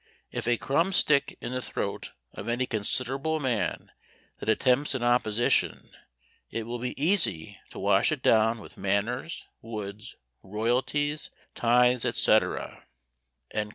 [0.31, 3.91] "If a crumb stick in the throat of any considerable man
[4.39, 5.91] that attempts an opposition,
[6.49, 13.61] it will be easy to wash it down with manors, woods, royalties, tythes, &c."